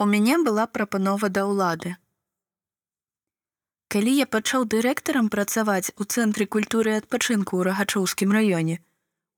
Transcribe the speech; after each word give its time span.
У 0.00 0.06
мяне 0.06 0.36
была 0.46 0.64
прапанова 0.70 1.28
да 1.36 1.42
ўлады. 1.50 1.96
Калі 3.90 4.12
я 4.14 4.26
пачаў 4.34 4.66
дырэктарам 4.74 5.26
працаваць 5.34 5.90
у 5.98 6.06
цэнтры 6.06 6.46
культуры 6.46 6.94
адпачынку 6.98 7.58
ў 7.58 7.66
рагачоўскім 7.68 8.30
раёне, 8.36 8.76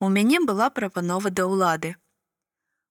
у 0.05 0.11
мяне 0.17 0.43
была 0.45 0.69
прапанова 0.69 1.33
да 1.33 1.49
ўлады. 1.49 1.95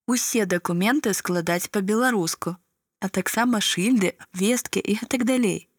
Усе 0.09 0.49
дакументы 0.49 1.13
складаць 1.13 1.69
па-беларуску, 1.69 2.55
а 3.05 3.09
таксама 3.19 3.61
шыльды, 3.61 4.15
весткі 4.33 4.81
і 4.81 4.97
гэтак 5.05 5.29
далей, 5.29 5.69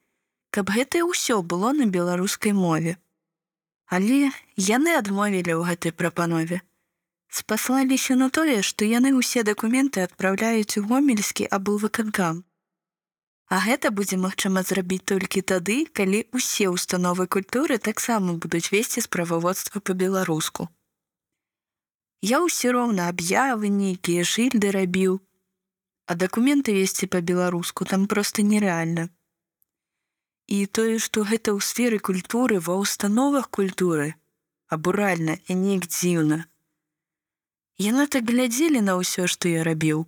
каб 0.55 0.71
гэта 0.71 1.03
ўсё 1.11 1.43
было 1.43 1.75
на 1.75 1.91
беларускай 1.91 2.55
мове. 2.55 2.99
Але 3.91 4.31
яны 4.55 4.95
адмовілі 4.95 5.59
ў 5.59 5.75
гэтай 5.75 5.91
прапанове. 5.91 6.63
Спаслаліся 7.31 8.17
на 8.19 8.27
тое, 8.29 8.59
што 8.67 8.85
яны 8.85 9.15
ўсе 9.15 9.47
дакументы 9.47 10.03
адпраўляюць 10.03 10.79
у 10.79 10.83
гомельскі 10.83 11.47
або 11.47 11.77
выканкам. 11.79 12.43
А 13.47 13.61
гэта 13.63 13.95
будзе 13.95 14.19
магчыма 14.19 14.67
зрабіць 14.67 15.07
толькі 15.13 15.43
тады, 15.53 15.87
калі 15.95 16.27
ўсе 16.35 16.67
ўстановы 16.75 17.31
культуры 17.31 17.79
таксама 17.79 18.35
будуць 18.35 18.75
весці 18.75 19.07
справаводства 19.07 19.79
па-беларуску. 19.79 20.67
Я 22.19 22.43
ўсё 22.43 22.75
роўна 22.75 23.07
аб'явы 23.15 23.71
нейкія 23.79 24.27
шыльды 24.27 24.75
рабіў, 24.75 25.23
а 26.11 26.19
дакументы 26.19 26.75
весці 26.75 27.07
па-беларуску 27.07 27.87
там 27.87 28.11
проста 28.11 28.43
нерэальна. 28.43 29.07
І 30.51 30.67
тое, 30.67 30.99
што 30.99 31.23
гэта 31.23 31.55
ў 31.55 31.63
сферы 31.63 32.03
культуры 32.03 32.59
ва 32.59 32.75
ўстановах 32.83 33.55
культуры, 33.55 34.15
абуральна 34.67 35.39
і 35.47 35.55
неяк 35.55 35.87
дзіўна. 35.87 36.50
Яны 37.81 38.05
так 38.13 38.29
глядзелі 38.29 38.81
на 38.85 39.01
ўсё, 39.01 39.25
што 39.25 39.49
я 39.49 39.65
рабіў, 39.65 40.05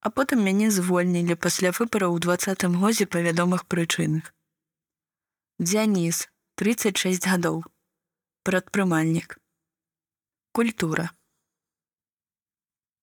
а 0.00 0.08
потым 0.08 0.40
мяне 0.48 0.70
звольнілі 0.72 1.36
пасля 1.36 1.72
выбараў 1.76 2.16
у 2.16 2.20
двадцатым 2.24 2.78
годзе 2.80 3.04
па 3.04 3.20
вядомых 3.20 3.66
прычынах. 3.68 4.32
Дзяніс 5.60 6.24
36 6.56 7.28
гадоў. 7.28 7.60
Прадпрымальнік. 8.48 9.36
Культура. 10.56 11.10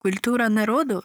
Культура 0.01 0.49
народу 0.49 1.03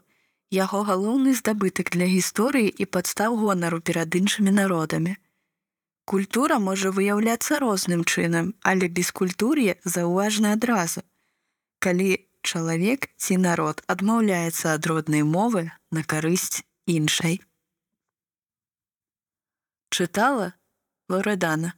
яго 0.48 0.80
галоўны 0.88 1.36
здабытак 1.36 1.92
для 1.92 2.08
гісторыі 2.08 2.72
і 2.72 2.88
падстаў 2.96 3.36
гонару 3.36 3.84
перад 3.84 4.16
іншымі 4.16 4.56
народамі. 4.56 5.16
Культура 6.08 6.58
можа 6.58 6.88
выяўляцца 6.88 7.60
розным 7.60 8.08
чынам 8.08 8.52
але 8.64 8.88
без 8.88 9.12
культур'е 9.12 9.76
заўважна 9.84 10.56
адразу. 10.56 11.04
Калі 11.78 12.31
чалавек 12.42 13.08
ці 13.16 13.38
народ 13.38 13.82
адмаўляецца 13.94 14.74
ад 14.74 14.86
роднай 14.90 15.22
мовы 15.22 15.70
на 15.90 16.02
карысць 16.02 16.62
іншай. 16.86 17.40
Чытала 19.90 20.52
Лоредана. 21.08 21.74